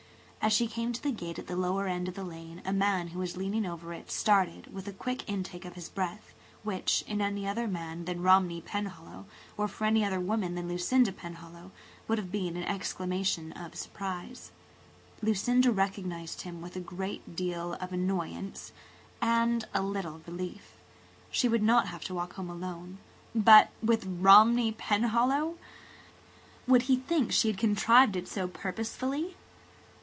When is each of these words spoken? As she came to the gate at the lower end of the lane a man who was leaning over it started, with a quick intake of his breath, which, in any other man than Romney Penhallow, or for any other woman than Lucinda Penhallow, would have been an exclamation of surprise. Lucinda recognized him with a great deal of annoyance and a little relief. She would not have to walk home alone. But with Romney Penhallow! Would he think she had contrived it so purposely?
As 0.43 0.51
she 0.53 0.65
came 0.65 0.91
to 0.91 1.01
the 1.03 1.11
gate 1.11 1.37
at 1.37 1.45
the 1.45 1.55
lower 1.55 1.85
end 1.87 2.07
of 2.07 2.15
the 2.15 2.23
lane 2.23 2.63
a 2.65 2.73
man 2.73 3.09
who 3.09 3.19
was 3.19 3.37
leaning 3.37 3.63
over 3.63 3.93
it 3.93 4.09
started, 4.09 4.73
with 4.73 4.87
a 4.87 4.91
quick 4.91 5.29
intake 5.29 5.65
of 5.65 5.75
his 5.75 5.87
breath, 5.87 6.33
which, 6.63 7.03
in 7.05 7.21
any 7.21 7.47
other 7.47 7.67
man 7.67 8.05
than 8.05 8.23
Romney 8.23 8.59
Penhallow, 8.59 9.25
or 9.55 9.67
for 9.67 9.85
any 9.85 10.03
other 10.03 10.19
woman 10.19 10.55
than 10.55 10.67
Lucinda 10.67 11.11
Penhallow, 11.11 11.69
would 12.07 12.17
have 12.17 12.31
been 12.31 12.57
an 12.57 12.63
exclamation 12.63 13.51
of 13.51 13.75
surprise. 13.75 14.51
Lucinda 15.21 15.71
recognized 15.71 16.41
him 16.41 16.59
with 16.59 16.75
a 16.75 16.79
great 16.81 17.35
deal 17.35 17.73
of 17.73 17.93
annoyance 17.93 18.71
and 19.21 19.65
a 19.75 19.81
little 19.83 20.21
relief. 20.25 20.73
She 21.29 21.47
would 21.47 21.61
not 21.63 21.89
have 21.89 22.03
to 22.05 22.15
walk 22.15 22.33
home 22.33 22.49
alone. 22.49 22.97
But 23.35 23.69
with 23.83 24.07
Romney 24.07 24.71
Penhallow! 24.71 25.57
Would 26.67 26.81
he 26.81 26.95
think 26.95 27.31
she 27.31 27.47
had 27.49 27.59
contrived 27.59 28.15
it 28.15 28.27
so 28.27 28.47
purposely? 28.47 29.35